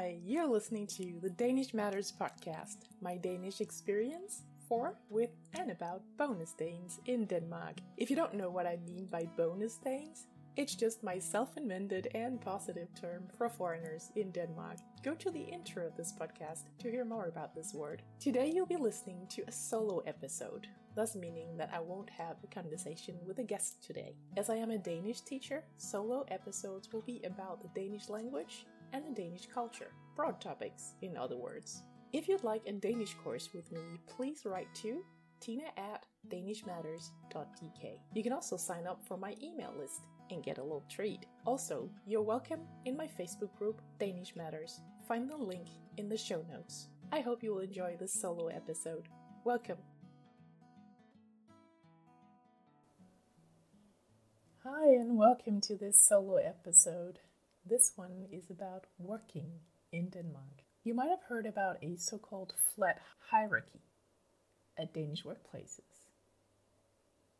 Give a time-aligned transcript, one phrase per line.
[0.00, 6.00] Hi, you're listening to the Danish Matters podcast, my Danish experience for, with, and about
[6.16, 7.80] bonus Danes in Denmark.
[7.98, 10.26] If you don't know what I mean by bonus Danes,
[10.56, 14.78] it's just my self invented and positive term for foreigners in Denmark.
[15.02, 18.00] Go to the intro of this podcast to hear more about this word.
[18.20, 22.46] Today, you'll be listening to a solo episode, thus meaning that I won't have a
[22.46, 24.14] conversation with a guest today.
[24.38, 29.04] As I am a Danish teacher, solo episodes will be about the Danish language and
[29.04, 29.92] the Danish culture.
[30.16, 31.82] Broad topics, in other words.
[32.12, 35.04] If you'd like a Danish course with me, please write to
[35.40, 37.98] tina at danishmatters.dk.
[38.14, 41.26] You can also sign up for my email list and get a little treat.
[41.46, 44.80] Also, you're welcome in my Facebook group, Danish Matters.
[45.08, 46.88] Find the link in the show notes.
[47.12, 49.08] I hope you will enjoy this solo episode.
[49.44, 49.78] Welcome.
[54.62, 57.20] Hi, and welcome to this solo episode.
[57.64, 59.60] This one is about working
[59.92, 60.64] in Denmark.
[60.82, 63.00] You might have heard about a so called flat
[63.30, 63.82] hierarchy
[64.78, 66.08] at Danish workplaces.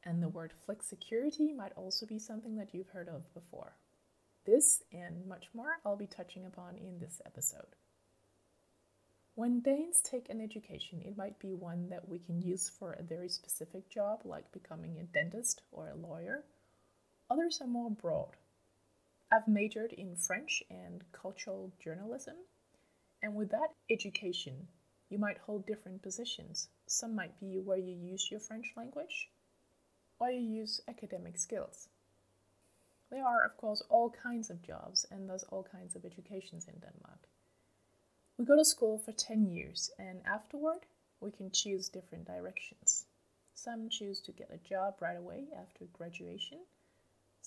[0.05, 3.77] And the word flexicurity might also be something that you've heard of before.
[4.45, 7.77] This and much more I'll be touching upon in this episode.
[9.35, 13.03] When Danes take an education, it might be one that we can use for a
[13.03, 16.45] very specific job, like becoming a dentist or a lawyer.
[17.31, 18.37] Others are more broad.
[19.33, 22.35] I've majored in French and cultural journalism,
[23.23, 24.67] and with that education,
[25.09, 26.69] you might hold different positions.
[26.87, 29.31] Some might be where you use your French language,
[30.19, 31.89] or you use academic skills.
[33.11, 36.75] There are, of course, all kinds of jobs and thus all kinds of educations in
[36.81, 37.29] Denmark.
[38.37, 40.87] We go to school for 10 years, and afterward,
[41.21, 43.07] we can choose different directions.
[43.55, 46.61] Some choose to get a job right away after graduation.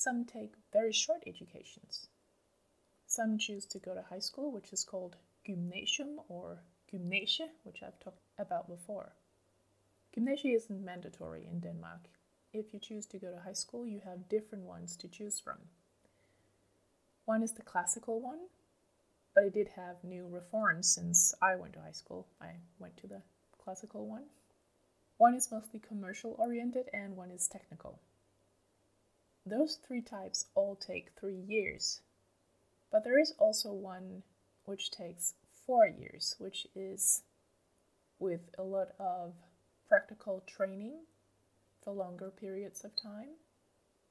[0.03, 2.09] Some take very short educations.
[3.07, 6.59] Some choose to go to high school, which is called gymnasium or
[6.91, 9.13] gymnasie, which I've talked about before.
[10.13, 12.09] Gymnasie isn't mandatory in Denmark.
[12.51, 15.59] If you choose to go to high school, you have different ones to choose from.
[17.23, 18.49] One is the classical one,
[19.33, 22.27] but it did have new reforms since I went to high school.
[22.41, 23.21] I went to the
[23.63, 24.25] classical one.
[25.15, 28.01] One is mostly commercial oriented, and one is technical.
[29.45, 32.01] Those three types all take three years,
[32.91, 34.23] but there is also one
[34.65, 35.33] which takes
[35.65, 37.23] four years, which is
[38.19, 39.33] with a lot of
[39.89, 41.05] practical training
[41.83, 43.35] for longer periods of time,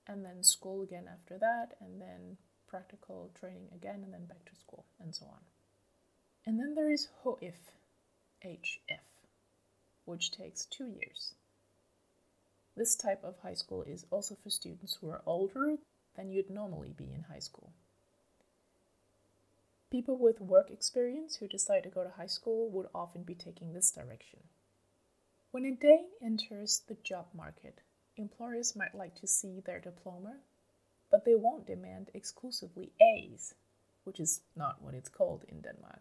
[0.07, 4.55] and then school again after that, and then practical training again, and then back to
[4.55, 5.41] school, and so on.
[6.45, 7.55] And then there is HF,
[8.45, 9.27] HF,
[10.05, 11.35] which takes two years.
[12.77, 15.77] This type of high school is also for students who are older
[16.17, 17.73] than you'd normally be in high school.
[19.91, 23.73] People with work experience who decide to go to high school would often be taking
[23.73, 24.41] this direction.
[25.51, 27.83] When a Dane enters the job market,
[28.17, 30.37] employers might like to see their diploma,
[31.11, 33.55] but they won't demand exclusively A's,
[34.05, 36.01] which is not what it's called in Denmark.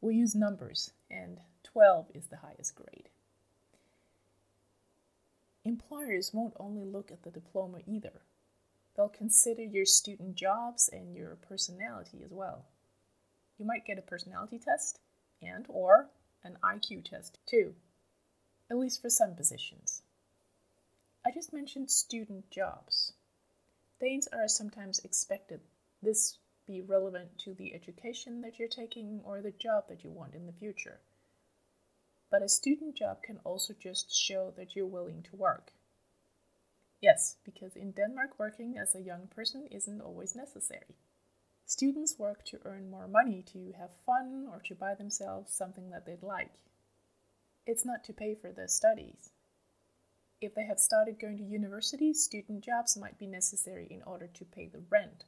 [0.00, 3.10] We use numbers, and 12 is the highest grade.
[5.64, 8.22] Employers won't only look at the diploma either.
[8.96, 12.66] They'll consider your student jobs and your personality as well.
[13.58, 14.98] You might get a personality test
[15.40, 16.08] and or
[16.44, 17.74] an IQ test too
[18.72, 20.00] at least for some positions.
[21.26, 23.12] I just mentioned student jobs.
[24.00, 25.60] Danes are sometimes expected
[26.02, 30.34] this be relevant to the education that you're taking or the job that you want
[30.34, 31.00] in the future.
[32.32, 35.70] But a student job can also just show that you're willing to work.
[37.00, 40.96] Yes, because in Denmark, working as a young person isn't always necessary.
[41.66, 46.06] Students work to earn more money, to have fun, or to buy themselves something that
[46.06, 46.50] they'd like
[47.66, 49.30] it's not to pay for their studies.
[50.40, 54.44] If they have started going to university, student jobs might be necessary in order to
[54.44, 55.24] pay the rent.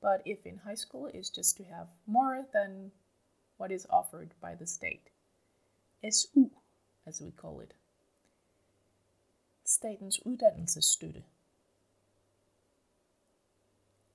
[0.00, 2.92] But if in high school, it's just to have more than
[3.56, 5.10] what is offered by the state.
[6.02, 6.50] SU,
[7.06, 7.74] as we call it.
[9.64, 11.22] Statens uddannelsesstøtte.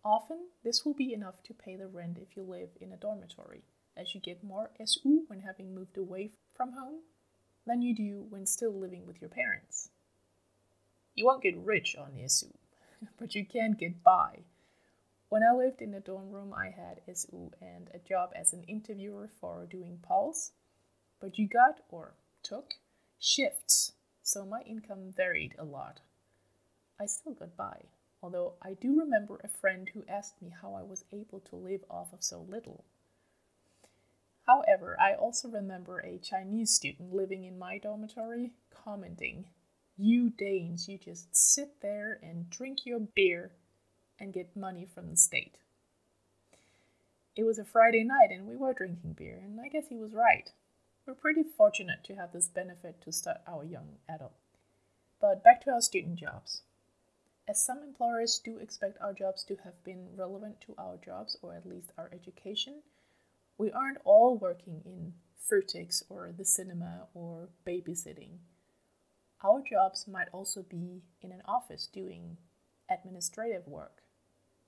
[0.03, 3.63] Often, this will be enough to pay the rent if you live in a dormitory,
[3.95, 7.01] as you get more SU when having moved away from home
[7.65, 9.89] than you do when still living with your parents.
[11.15, 12.53] You won't get rich on SU,
[13.19, 14.43] but you can get by.
[15.29, 18.63] When I lived in a dorm room, I had SU and a job as an
[18.63, 20.51] interviewer for doing polls,
[21.19, 22.75] but you got or took
[23.19, 26.01] shifts, so my income varied a lot.
[26.99, 27.85] I still got by,
[28.21, 31.81] although I do remember a friend who asked me how I was able to live
[31.89, 32.83] off of so little.
[34.45, 39.45] However, I also remember a Chinese student living in my dormitory commenting,
[39.97, 43.51] You Danes, you just sit there and drink your beer
[44.19, 45.57] and get money from the state.
[47.35, 50.13] It was a Friday night and we were drinking beer, and I guess he was
[50.13, 50.49] right.
[51.07, 54.33] We're pretty fortunate to have this benefit to start our young adult.
[55.21, 56.63] But back to our student jobs.
[57.47, 61.55] As some employers do expect our jobs to have been relevant to our jobs or
[61.55, 62.81] at least our education,
[63.57, 68.39] we aren't all working in Føtex or the cinema or babysitting.
[69.41, 72.35] Our jobs might also be in an office doing
[72.91, 74.01] administrative work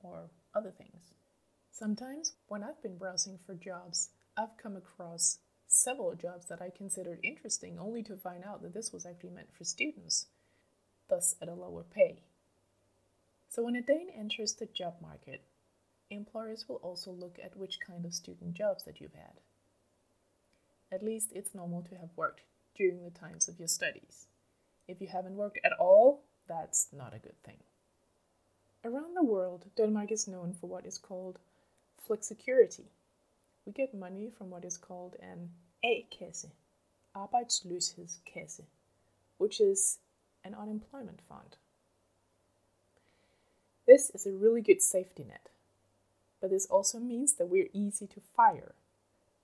[0.02, 1.12] or other things.
[1.70, 5.40] Sometimes, when I've been browsing for jobs, I've come across
[5.70, 9.54] several jobs that I considered interesting only to find out that this was actually meant
[9.56, 10.26] for students,
[11.08, 12.24] thus at a lower pay.
[13.50, 15.44] So when a Dane enters the job market,
[16.10, 19.42] employers will also look at which kind of student jobs that you've had.
[20.92, 22.42] At least it's normal to have worked
[22.76, 24.26] during the times of your studies.
[24.88, 27.58] If you haven't worked at all, that's not a good thing.
[28.84, 31.38] Around the world, Denmark is known for what is called
[32.00, 32.86] flexicurity.
[33.70, 35.52] We get money from what is called an
[35.86, 36.48] A-kasse,
[37.16, 38.64] arbejdsløshedskasse,
[39.38, 40.00] which is
[40.44, 41.58] an unemployment fund.
[43.86, 45.50] This is a really good safety net.
[46.42, 48.74] But this also means that we're easy to fire.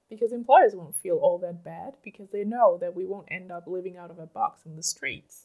[0.10, 3.68] Because employers won't feel all that bad because they know that we won't end up
[3.68, 5.44] living out of a box in the streets.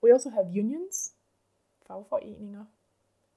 [0.00, 1.12] We also have unions,
[1.88, 2.66] fagforeninger,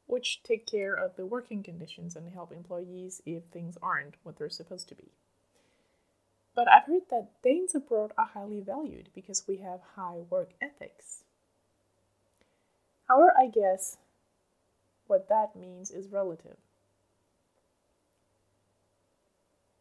[0.07, 4.49] which take care of the working conditions and help employees if things aren't what they're
[4.49, 5.11] supposed to be.
[6.55, 11.23] But I've heard that Danes abroad are highly valued because we have high work ethics.
[13.07, 13.97] However, I guess
[15.05, 16.57] what that means is relative.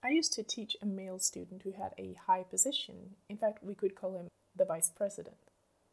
[0.05, 3.17] I used to teach a male student who had a high position.
[3.29, 5.46] In fact, we could call him the vice president.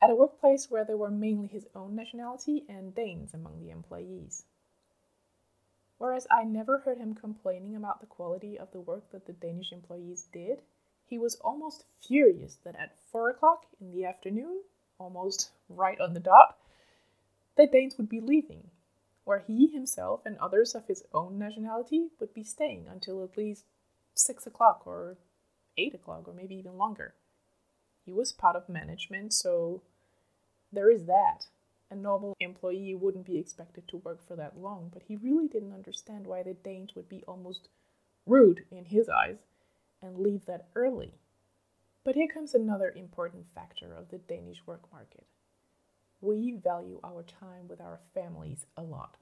[0.04, 4.44] At a workplace where there were mainly his own nationality and Danes among the employees.
[5.98, 9.72] Whereas I never heard him complaining about the quality of the work that the Danish
[9.72, 10.62] employees did,
[11.06, 14.64] he was almost furious that at 4 o'clock in the afternoon,
[15.00, 16.58] almost right on the dot,
[17.56, 18.72] the Danes would be leaving,
[19.24, 23.64] where he himself and others of his own nationality would be staying until at least
[24.16, 25.16] six o'clock or
[25.78, 27.14] eight o'clock or maybe even longer.
[28.04, 29.82] He was part of management, so
[30.74, 31.46] there is that.
[31.90, 35.74] A normal employee wouldn't be expected to work for that long, but he really didn't
[35.74, 37.70] understand why the Danes would be almost
[38.26, 39.38] rude in his eyes
[40.02, 41.14] and leave that early.
[42.04, 45.26] But here comes another important factor of the Danish work market
[46.24, 49.18] we value our time with our families a lot.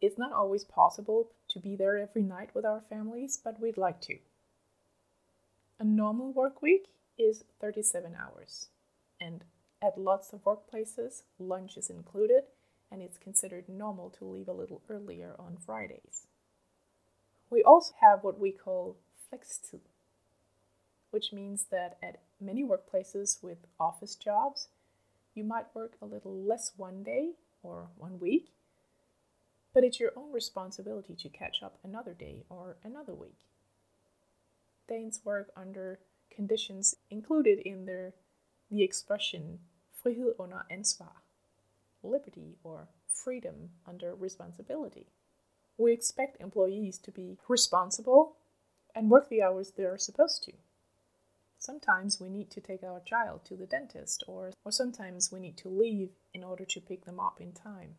[0.00, 4.00] It's not always possible to be there every night with our families, but we'd like
[4.02, 4.16] to.
[5.78, 6.86] A normal work week
[7.18, 8.68] is 37 hours,
[9.20, 9.44] and
[9.82, 12.44] at lots of workplaces, lunch is included,
[12.90, 16.26] and it's considered normal to leave a little earlier on Fridays.
[17.48, 18.96] We also have what we call
[19.32, 19.80] flextid,
[21.10, 24.68] which means that at many workplaces with office jobs,
[25.34, 28.52] you might work a little less one day or one week,
[29.72, 33.38] but it's your own responsibility to catch up another day or another week.
[34.88, 36.00] Danes work under
[36.30, 38.14] conditions included in their
[38.70, 39.58] the expression
[40.02, 41.22] frihed under ansvar,
[42.02, 45.06] liberty or freedom under responsibility.
[45.76, 48.36] We expect employees to be responsible
[48.94, 50.52] and work the hours they are supposed to.
[51.58, 55.58] Sometimes we need to take our child to the dentist, or, or sometimes we need
[55.58, 57.96] to leave in order to pick them up in time.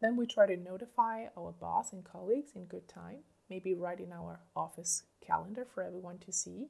[0.00, 3.18] Then we try to notify our boss and colleagues in good time,
[3.48, 6.68] maybe write in our office calendar for everyone to see,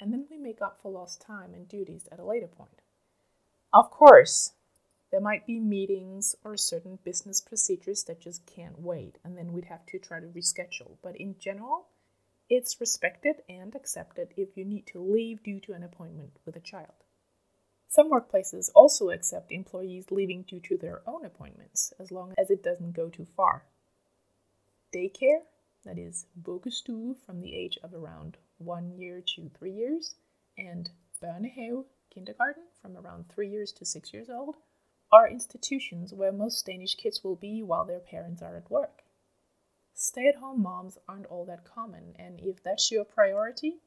[0.00, 2.82] and then we make up for lost time and duties at a later point.
[3.72, 4.52] Of course,
[5.10, 9.66] there might be meetings or certain business procedures that just can't wait, and then we'd
[9.66, 10.96] have to try to reschedule.
[11.02, 11.86] But in general,
[12.48, 16.60] it's respected and accepted if you need to leave due to an appointment with a
[16.60, 17.04] child.
[17.88, 22.62] Some workplaces also accept employees leaving due to their own appointments, as long as it
[22.62, 23.64] doesn't go too far.
[24.92, 25.42] Daycare,
[25.84, 30.14] that is vuggestue from the age of around one year to three years,
[30.58, 30.90] and
[31.22, 34.56] børnehave, kindergarten, from around three years to six years old,
[35.12, 39.02] are institutions where most Danish kids will be while their parents are at work.
[39.94, 43.80] Stay at home moms aren't all that common, and if that's your priority,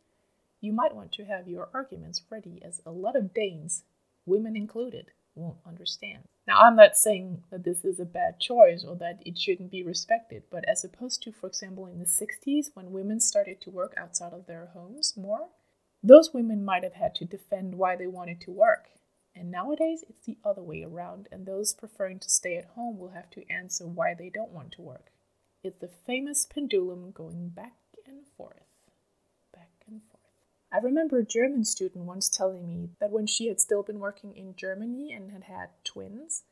[0.61, 3.83] you might want to have your arguments ready as a lot of Danes,
[4.25, 6.23] women included, won't understand.
[6.45, 9.83] Now, I'm not saying that this is a bad choice or that it shouldn't be
[9.83, 13.93] respected, but as opposed to, for example, in the 60s when women started to work
[13.97, 15.47] outside of their homes more,
[16.03, 18.89] those women might have had to defend why they wanted to work.
[19.35, 23.09] And nowadays, it's the other way around, and those preferring to stay at home will
[23.09, 25.11] have to answer why they don't want to work.
[25.63, 28.67] It's the famous pendulum going back and forth,
[29.53, 30.21] back and forth.
[30.71, 34.35] I remember a German student once telling me that when she had still been working
[34.35, 36.43] in Germany and had had twins,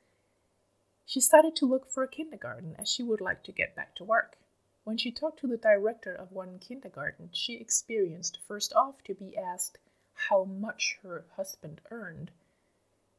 [1.05, 4.03] she started to look for a kindergarten as she would like to get back to
[4.03, 4.37] work.
[4.83, 9.37] When she talked to the director of one kindergarten, she experienced first off to be
[9.37, 9.77] asked
[10.13, 12.31] how much her husband earned.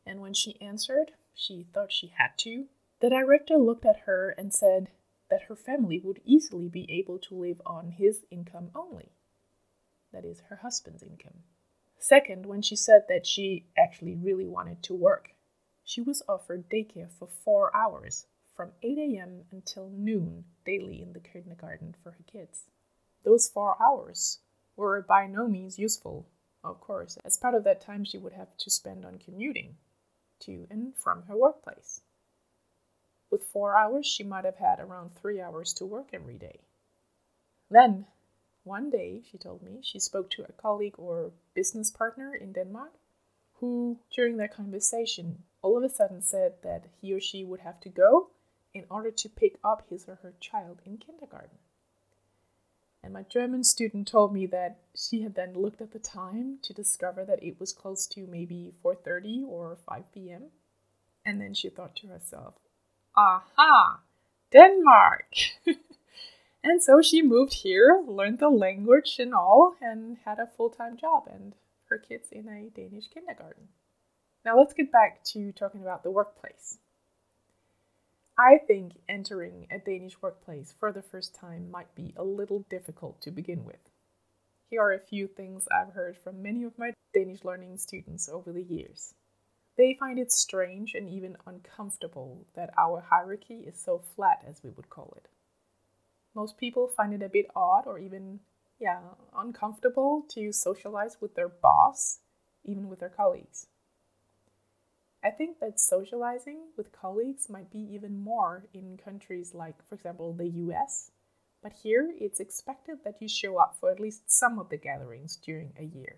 [0.05, 2.67] And when she answered, she thought she had to.
[3.01, 4.91] The director looked at her and said
[5.31, 9.13] that her family would easily be able to live on his income only
[10.13, 11.43] that is, her husband's income.
[11.99, 15.31] Second, when she said that she actually really wanted to work,
[15.85, 19.45] she was offered daycare for four hours from 8 a.m.
[19.51, 22.65] until noon daily in the kindergarten for her kids.
[23.25, 24.41] Those four hours
[24.77, 26.27] were by no means useful,
[26.65, 29.77] of course, as part of that time she would have to spend on commuting
[30.41, 32.03] to and from her workplace.
[33.31, 36.61] With four hours, she might have had around three hours to work every day.
[37.71, 38.07] Then
[38.65, 42.93] one day, she told me, she spoke to a colleague or business partner in Denmark
[43.55, 47.81] who, during that conversation, all of a sudden said that he or she would have
[47.81, 48.31] to go
[48.75, 51.59] in order to pick up his or her child in kindergarten.
[53.03, 56.73] And my German student told me that she had then looked at the time to
[56.73, 60.51] discover that it was close to maybe 4:30 or 5 p.m.
[61.25, 62.55] And then she thought to herself,
[63.17, 64.01] "Aha,
[64.53, 65.35] Denmark."
[66.65, 70.97] And so she moved here, learned the language and all, and had a full time
[70.97, 71.55] job and
[71.89, 73.69] her kids in a Danish kindergarten.
[74.45, 76.79] Now let's get back to talking about the workplace.
[78.39, 83.21] I think entering a Danish workplace for the first time might be a little difficult
[83.23, 83.91] to begin with.
[84.71, 88.51] Here are a few things I've heard from many of my Danish learning students over
[88.51, 89.13] the years.
[89.77, 94.71] They find it strange and even uncomfortable that our hierarchy is so flat, as we
[94.71, 95.29] would call it.
[96.35, 98.41] Most people find it a bit odd or even,
[98.81, 99.01] yeah,
[99.37, 102.21] uncomfortable to socialize with their boss,
[102.65, 103.67] even with their colleagues.
[105.25, 110.33] I think that socializing with colleagues might be even more in countries like, for example,
[110.33, 111.13] the US,
[111.63, 115.37] but here it's expected that you show up for at least some of the gatherings
[115.37, 116.17] during a year.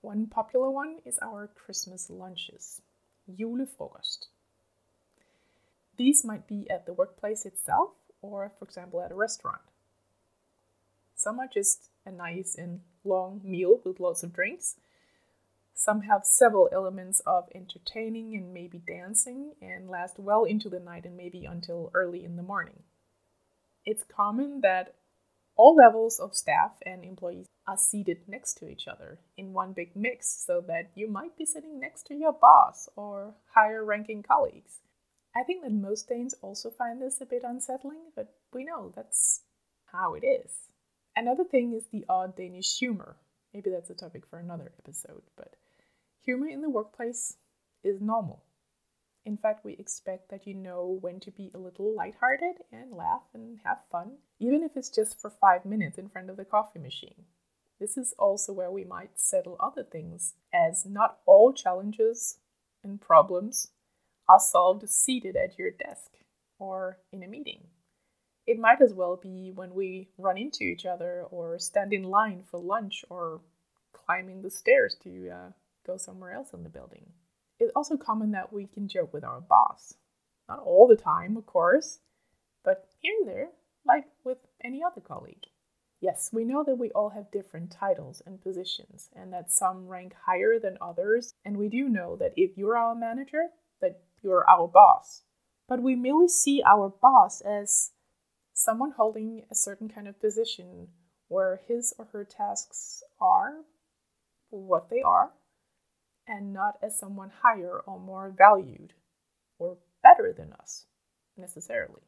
[0.00, 2.82] One popular one is our Christmas lunches,
[3.30, 4.26] julefrokost.
[5.96, 7.90] These might be at the workplace itself,
[8.22, 9.60] or, for example, at a restaurant.
[11.14, 14.76] Some are just a nice and long meal with lots of drinks.
[15.82, 21.06] Some have several elements of entertaining and maybe dancing and last well into the night
[21.06, 22.82] and maybe until early in the morning.
[23.86, 24.94] It's common that
[25.56, 29.96] all levels of staff and employees are seated next to each other in one big
[29.96, 34.80] mix so that you might be sitting next to your boss or higher ranking colleagues.
[35.34, 39.44] I think that most Danes also find this a bit unsettling, but we know that's
[39.90, 40.52] how it is.
[41.16, 43.16] Another thing is the odd Danish humor.
[43.54, 45.56] Maybe that's a topic for another episode, but
[46.24, 47.36] humor in the workplace
[47.82, 48.44] is normal.
[49.24, 53.22] In fact, we expect that you know when to be a little lighthearted and laugh
[53.34, 56.78] and have fun, even if it's just for five minutes in front of the coffee
[56.78, 57.26] machine.
[57.78, 62.38] This is also where we might settle other things, as not all challenges
[62.82, 63.72] and problems
[64.28, 66.12] are solved seated at your desk
[66.58, 67.68] or in a meeting.
[68.46, 72.42] It might as well be when we run into each other or stand in line
[72.42, 73.40] for lunch or
[73.92, 75.50] climbing the stairs to uh,
[75.86, 77.06] go somewhere else in the building.
[77.58, 79.94] It's also common that we can joke with our boss.
[80.48, 81.98] Not all the time, of course,
[82.64, 83.48] but here and there,
[83.86, 85.46] like with any other colleague.
[86.00, 90.14] Yes, we know that we all have different titles and positions, and that some rank
[90.26, 93.48] higher than others, and we do know that if you're our manager,
[93.82, 95.22] that you're our boss.
[95.68, 97.92] But we merely see our boss as
[98.54, 100.88] someone holding a certain kind of position
[101.28, 103.58] where his or her tasks are
[104.48, 105.30] what they are,
[106.30, 108.94] and not as someone higher or more valued
[109.58, 110.86] or better than us
[111.36, 112.02] necessarily.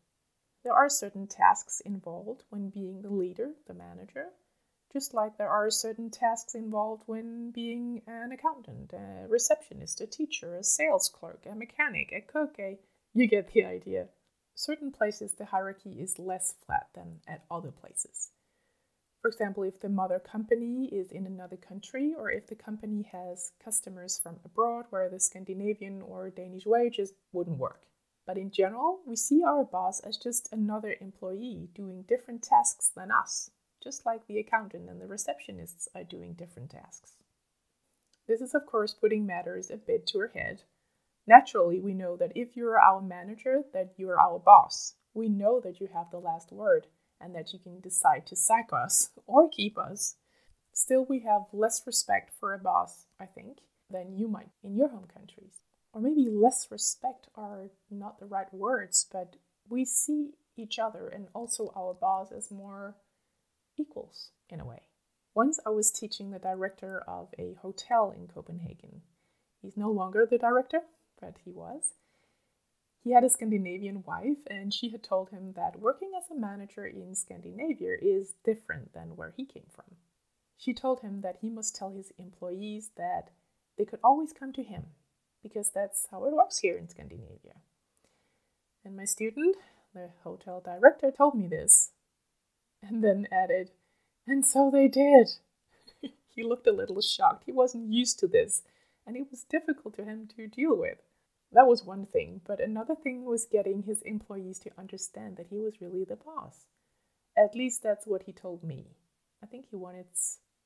[0.63, 4.27] There are certain tasks involved when being the leader, the manager,
[4.93, 10.55] just like there are certain tasks involved when being an accountant, a receptionist, a teacher,
[10.55, 12.79] a sales clerk, a mechanic, a cook, a
[13.13, 14.07] you get the idea.
[14.55, 18.31] Certain places the hierarchy is less flat than at other places.
[19.23, 23.53] For example, if the mother company is in another country, or if the company has
[23.63, 27.87] customers from abroad where the Scandinavian or Danish just wouldn't work.
[28.27, 33.13] But in general, we see our boss as just another employee doing different tasks than
[33.13, 33.49] us,
[33.81, 37.13] just like the accountant and the receptionists are doing different tasks.
[38.27, 40.65] This is, of course, putting matters a bit to our head.
[41.29, 44.95] Naturally, we know that if you're our manager, that you're our boss.
[45.15, 46.89] We know that you have the last word
[47.23, 50.17] and that you can decide to sack us or keep us.
[50.73, 53.59] Still, we have less respect for a boss, I think,
[53.91, 55.61] than you might in your home countries.
[55.93, 59.37] Or maybe less respect are not the right words, but
[59.69, 62.97] we see each other and also our boss as more
[63.77, 64.83] equals in a way.
[65.35, 69.03] Once I was teaching the director of a hotel in Copenhagen.
[69.61, 70.81] He's no longer the director,
[71.21, 71.95] but he was.
[73.03, 76.87] He had a Scandinavian wife, and she had told him that working as a manager
[76.87, 79.97] in Scandinavia is different than where he came from.
[80.57, 83.31] She told him that he must tell his employees that
[83.77, 84.85] they could always come to him,
[85.43, 87.57] because that's how it works here in Scandinavia.
[88.85, 89.57] And my student,
[89.93, 91.91] the hotel director, told me this,
[92.81, 93.73] and then added,
[94.29, 95.29] And so they did.
[96.29, 97.45] he looked a little shocked.
[97.47, 98.63] He wasn't used to this,
[99.05, 100.99] and it was difficult to him to deal with.
[101.53, 105.59] That was one thing, but another thing was getting his employees to understand that he
[105.59, 106.67] was really the boss.
[107.37, 108.97] At least that's what he told me.
[109.43, 110.07] I think he wanted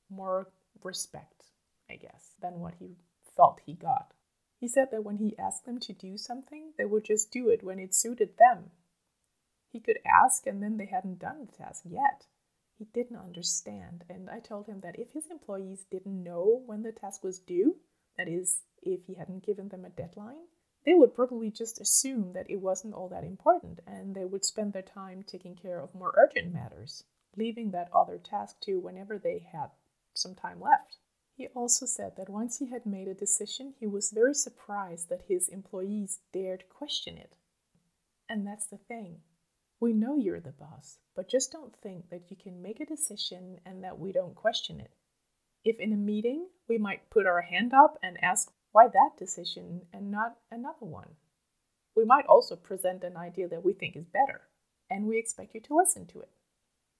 [0.09, 0.52] more
[0.85, 1.45] respect,
[1.90, 2.99] I guess, than what he
[3.37, 4.12] felt he got.
[4.59, 7.64] He said that when he asked them to do something, they would just do it
[7.64, 8.71] when it suited them.
[9.71, 12.26] He could ask and then they hadn't done the task yet.
[12.78, 16.93] He didn't understand, and I told him that if his employees didn't know when the
[16.93, 17.76] task was due,
[18.19, 20.47] that is, if he hadn't given them a deadline,
[20.87, 24.73] they would probably just assume that it wasn't all that important and they would spend
[24.73, 27.02] their time taking care of more urgent matters,
[27.37, 29.71] leaving that other task to whenever they had
[30.14, 30.99] some time left.
[31.35, 35.26] He also said that once he had made a decision, he was very surprised that
[35.28, 37.37] his employees dared question it.
[38.28, 39.21] And that's the thing.
[39.81, 43.59] We know you're the boss, but just don't think that you can make a decision
[43.66, 44.93] and that we don't question it.
[45.64, 49.80] If in a meeting we might put our hand up and ask why that decision
[49.91, 51.08] and not another one?
[51.97, 54.43] We might also present an idea that we think is better,
[54.91, 56.28] and we expect you to listen to it.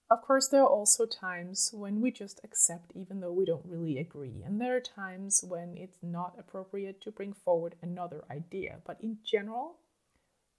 [0.09, 3.99] Of course, there are also times when we just accept even though we don't really
[3.99, 8.79] agree, and there are times when it's not appropriate to bring forward another idea.
[8.83, 9.75] But in general,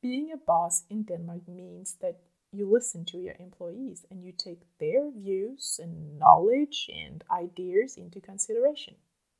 [0.00, 2.20] being a boss in Denmark means that
[2.52, 8.20] you listen to your employees and you take their views and knowledge and ideas into
[8.20, 8.94] consideration.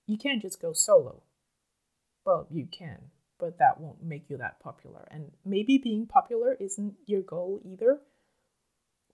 [0.08, 1.22] You can't just go solo
[2.28, 2.98] well, you can,
[3.40, 5.08] but that won't make you that popular.
[5.10, 8.00] And maybe being popular isn't your goal either.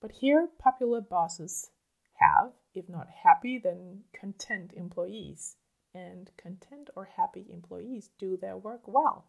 [0.02, 1.70] But here, popular bosses
[2.14, 5.54] have, if not happy, then content employees.
[5.94, 9.26] And content or happy employees do their work well,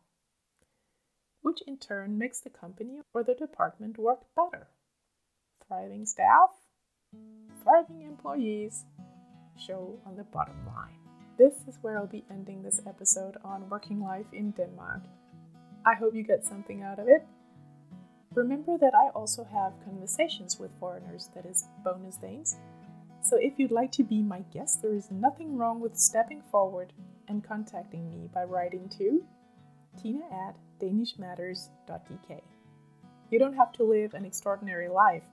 [1.43, 4.65] which in turn makes the company or the department work better.
[5.67, 6.49] Thriving staff,
[7.61, 8.83] thriving employees
[9.59, 11.04] show on the bottom line.
[11.37, 15.01] This is where I'll be ending this episode on working life in Denmark.
[15.85, 17.25] I hope you get something out of it.
[18.33, 22.57] Remember that I also have conversations with foreigners, that is, bonus Danes.
[23.21, 26.93] So if you'd like to be my guest, there is nothing wrong with stepping forward
[27.27, 29.23] and contacting me by writing to
[30.01, 32.41] tina at danishmatters.dk.
[33.29, 35.23] You don't have to live an extraordinary life.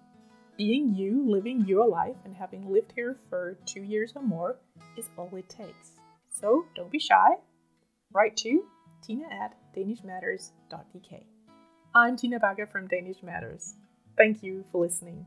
[0.57, 4.57] Being you, living your life, and having lived here for two years or more
[4.99, 5.93] is all it takes.
[6.29, 7.37] So don't be shy.
[8.13, 8.65] Write to
[9.03, 11.25] tina at danishmatters.dk.
[11.95, 13.75] I'm Tina Bagger from Danish Matters.
[14.17, 15.27] Thank you for listening.